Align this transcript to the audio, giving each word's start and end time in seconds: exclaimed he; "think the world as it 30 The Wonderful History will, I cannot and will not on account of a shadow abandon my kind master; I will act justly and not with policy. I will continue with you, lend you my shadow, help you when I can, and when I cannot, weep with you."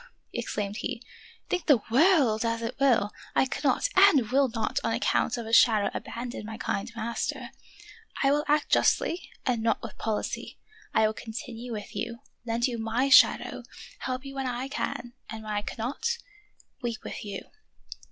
exclaimed 0.33 0.77
he; 0.77 0.99
"think 1.47 1.67
the 1.67 1.83
world 1.91 2.43
as 2.43 2.63
it 2.63 2.75
30 2.79 2.79
The 2.79 2.85
Wonderful 2.85 2.89
History 2.89 2.89
will, 2.89 3.13
I 3.35 3.45
cannot 3.45 3.89
and 3.95 4.31
will 4.31 4.49
not 4.49 4.79
on 4.83 4.93
account 4.93 5.37
of 5.37 5.45
a 5.45 5.53
shadow 5.53 5.91
abandon 5.93 6.43
my 6.43 6.57
kind 6.57 6.91
master; 6.95 7.51
I 8.23 8.31
will 8.31 8.43
act 8.47 8.71
justly 8.71 9.29
and 9.45 9.61
not 9.61 9.79
with 9.83 9.99
policy. 9.99 10.57
I 10.91 11.05
will 11.05 11.13
continue 11.13 11.71
with 11.71 11.95
you, 11.95 12.17
lend 12.47 12.65
you 12.65 12.79
my 12.79 13.09
shadow, 13.09 13.61
help 13.99 14.25
you 14.25 14.33
when 14.33 14.47
I 14.47 14.69
can, 14.69 15.13
and 15.29 15.43
when 15.43 15.53
I 15.53 15.61
cannot, 15.61 16.17
weep 16.81 17.03
with 17.03 17.23
you." 17.23 17.51